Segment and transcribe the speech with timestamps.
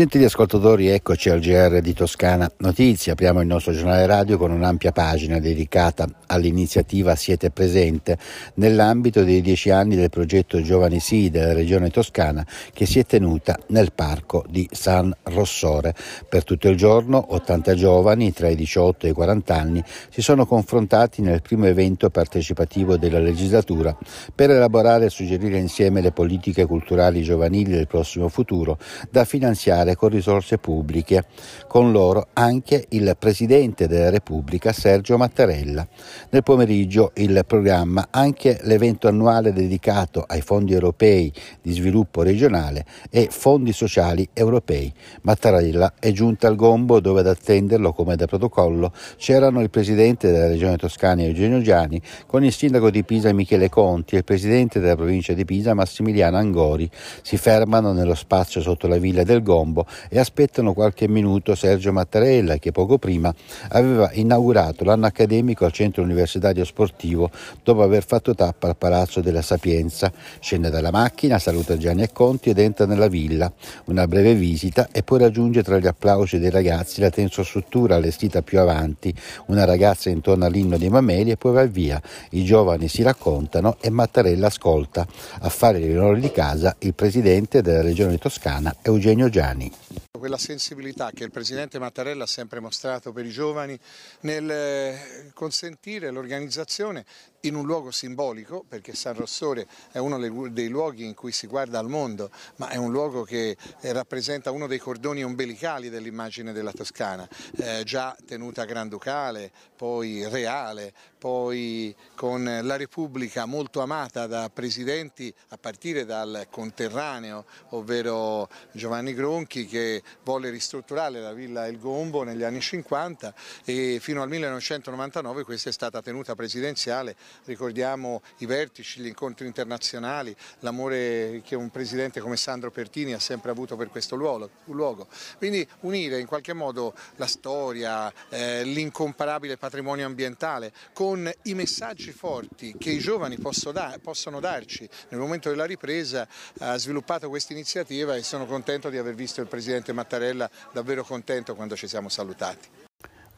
[0.00, 3.12] Gentili ascoltatori, eccoci al GR di Toscana Notizie.
[3.12, 8.16] Apriamo il nostro giornale radio con un'ampia pagina dedicata all'iniziativa Siete Presente
[8.54, 13.58] nell'ambito dei dieci anni del progetto Giovani Sì della regione toscana che si è tenuta
[13.66, 15.94] nel parco di San Rossore.
[16.26, 20.46] Per tutto il giorno 80 giovani tra i 18 e i 40 anni si sono
[20.46, 23.94] confrontati nel primo evento partecipativo della legislatura
[24.34, 28.78] per elaborare e suggerire insieme le politiche culturali giovanili del prossimo futuro
[29.10, 31.24] da finanziare finanziare con risorse pubbliche,
[31.66, 35.86] con loro anche il Presidente della Repubblica Sergio Mattarella.
[36.30, 43.28] Nel pomeriggio il programma anche l'evento annuale dedicato ai fondi europei di sviluppo regionale e
[43.30, 44.92] fondi sociali europei.
[45.22, 50.48] Mattarella è giunta al Gombo dove ad attenderlo come da protocollo c'erano il Presidente della
[50.48, 54.96] Regione Toscana Eugenio Giani con il Sindaco di Pisa Michele Conti e il Presidente della
[54.96, 56.88] provincia di Pisa Massimiliano Angori.
[57.22, 61.92] Si fermano nello spazio sotto la villa del Gombo Colombo e aspettano qualche minuto Sergio
[61.92, 63.32] Mattarella che poco prima
[63.68, 67.30] aveva inaugurato l'anno accademico al centro universitario sportivo
[67.62, 70.12] dopo aver fatto tappa al Palazzo della Sapienza.
[70.40, 73.50] Scende dalla macchina, saluta Gianni e Conti ed entra nella villa.
[73.86, 78.58] Una breve visita e poi raggiunge tra gli applausi dei ragazzi la tensostruttura allestita più
[78.58, 79.14] avanti,
[79.46, 82.00] una ragazza intorno all'inno dei Mameli e poi va via.
[82.30, 85.06] I giovani si raccontano e Mattarella ascolta.
[85.40, 89.59] A fare gli onori di casa il presidente della regione toscana Eugenio Gianni.
[89.60, 89.70] Giuliani.
[90.10, 93.78] Quella sensibilità che il Presidente Mattarella ha sempre mostrato per i giovani
[94.20, 97.04] nel eh, consentire l'organizzazione
[97.42, 101.78] in un luogo simbolico, perché San Rossore è uno dei luoghi in cui si guarda
[101.78, 106.72] al mondo, ma è un luogo che eh, rappresenta uno dei cordoni ombelicali dell'immagine della
[106.72, 115.32] Toscana, eh, già tenuta granducale, poi reale, poi con la Repubblica molto amata da presidenti
[115.48, 122.42] a partire dal conterraneo, ovvero Giovanni Gronchi che volle ristrutturare la Villa El Gombo negli
[122.42, 123.34] anni 50
[123.64, 130.34] e fino al 1999 questa è stata tenuta presidenziale ricordiamo i vertici, gli incontri internazionali,
[130.60, 135.08] l'amore che un presidente come Sandro Pertini ha sempre avuto per questo luogo.
[135.38, 142.74] Quindi unire in qualche modo la storia, eh, l'incomparabile patrimonio ambientale con i messaggi forti
[142.78, 146.26] che i giovani possono darci nel momento della ripresa
[146.58, 151.54] ha sviluppato questa iniziativa e sono contento di aver visto il Presidente Mattarella davvero contento
[151.54, 152.88] quando ci siamo salutati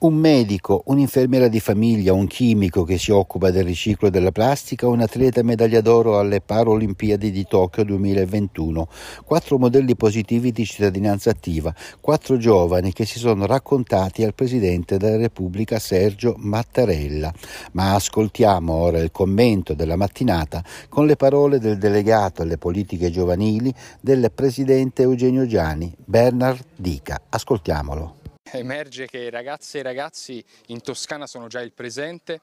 [0.03, 5.01] un medico, un'infermiera di famiglia, un chimico che si occupa del riciclo della plastica, un
[5.01, 8.89] atleta medaglia d'oro alle Paralimpiadi di Tokyo 2021,
[9.25, 15.19] quattro modelli positivi di cittadinanza attiva, quattro giovani che si sono raccontati al Presidente della
[15.19, 17.33] Repubblica Sergio Mattarella.
[17.73, 23.73] Ma ascoltiamo ora il commento della mattinata con le parole del delegato alle politiche giovanili
[24.01, 27.21] del Presidente Eugenio Giani, Bernard Dica.
[27.29, 28.22] Ascoltiamolo
[28.59, 32.41] emerge che ragazze e ragazzi in Toscana sono già il presente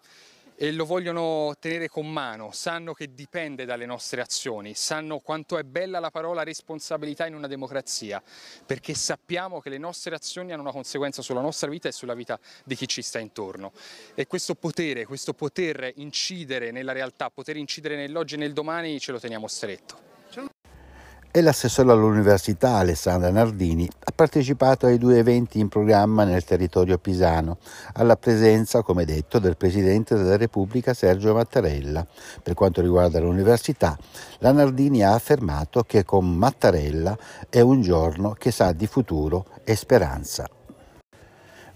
[0.61, 5.63] e lo vogliono tenere con mano, sanno che dipende dalle nostre azioni, sanno quanto è
[5.63, 8.21] bella la parola responsabilità in una democrazia,
[8.65, 12.37] perché sappiamo che le nostre azioni hanno una conseguenza sulla nostra vita e sulla vita
[12.65, 13.71] di chi ci sta intorno.
[14.15, 19.13] E questo potere, questo poter incidere nella realtà, poter incidere nell'oggi e nel domani ce
[19.13, 20.08] lo teniamo stretto
[21.39, 27.57] e l'assessore all'università Alessandra Nardini ha partecipato ai due eventi in programma nel territorio pisano,
[27.93, 32.05] alla presenza, come detto, del Presidente della Repubblica Sergio Mattarella.
[32.43, 33.97] Per quanto riguarda l'università,
[34.39, 37.17] la Nardini ha affermato che con Mattarella
[37.49, 40.58] è un giorno che sa di futuro e speranza.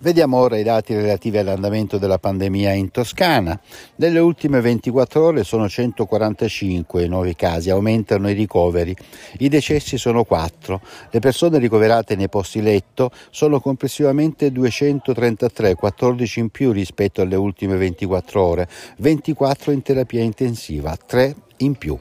[0.04, 3.58] Vediamo ora i dati relativi all'andamento della pandemia in Toscana.
[3.96, 8.94] Nelle ultime 24 ore sono 145 i nuovi casi, aumentano i ricoveri.
[9.38, 10.82] I decessi sono 4.
[11.10, 17.78] Le persone ricoverate nei posti letto sono complessivamente 233, 14 in più rispetto alle ultime
[17.78, 18.68] 24 ore,
[18.98, 21.98] 24 in terapia intensiva, 3 in più.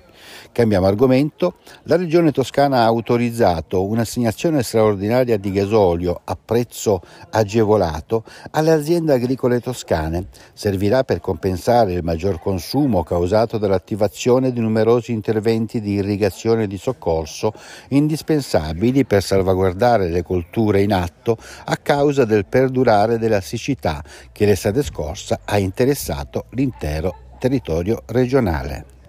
[0.52, 1.56] Cambiamo argomento.
[1.84, 9.60] La Regione Toscana ha autorizzato un'assegnazione straordinaria di gasolio a prezzo agevolato alle aziende agricole
[9.60, 10.26] toscane.
[10.52, 16.78] Servirà per compensare il maggior consumo causato dall'attivazione di numerosi interventi di irrigazione e di
[16.78, 17.52] soccorso
[17.88, 24.02] indispensabili per salvaguardare le colture in atto a causa del perdurare della siccità
[24.32, 29.01] che l'estate scorsa ha interessato l'intero territorio regionale.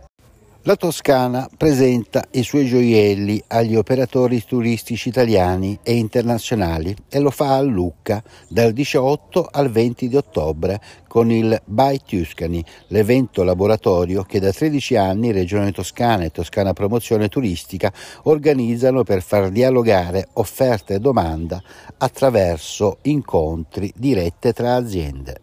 [0.66, 7.58] La Toscana presenta i suoi gioielli agli operatori turistici italiani e internazionali e lo fa
[7.58, 10.80] a Lucca dal 18 al 20 di ottobre
[11.10, 17.28] con il By Tuscany, l'evento laboratorio che da 13 anni Regione Toscana e Toscana Promozione
[17.28, 17.92] Turistica
[18.24, 21.62] organizzano per far dialogare offerta e domanda
[21.98, 25.43] attraverso incontri dirette tra aziende.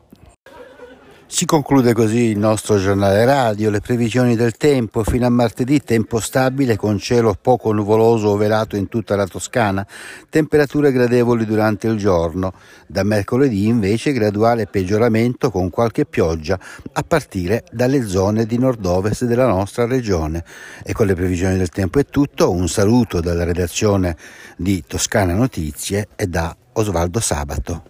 [1.32, 5.04] Si conclude così il nostro giornale radio, le previsioni del tempo.
[5.04, 9.86] Fino a martedì tempo stabile con cielo poco nuvoloso o velato in tutta la Toscana,
[10.28, 12.52] temperature gradevoli durante il giorno,
[12.88, 16.58] da mercoledì invece graduale peggioramento con qualche pioggia
[16.94, 20.44] a partire dalle zone di nord-ovest della nostra regione.
[20.82, 24.16] E con le previsioni del tempo è tutto, un saluto dalla redazione
[24.56, 27.89] di Toscana Notizie e da Osvaldo Sabato.